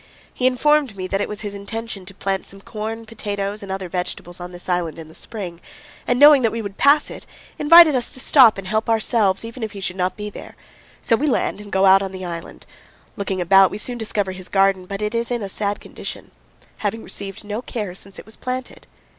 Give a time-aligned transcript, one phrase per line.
[0.33, 3.87] He informed me that it was his intention to plant some corn, potatoes, and other
[3.87, 5.61] vegetables on this island in the spring,
[6.07, 7.27] and, knowing that we would pass it,
[7.59, 10.55] invited us to stop and help ourselves, even if he should not be there;
[11.03, 12.65] so we land and go out on the island.
[13.15, 16.31] Looking about, we soon discover his garden, but it is in a sad condition,
[16.77, 18.87] having received no care since it was planted.